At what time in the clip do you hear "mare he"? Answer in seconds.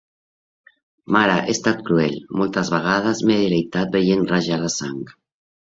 1.17-1.53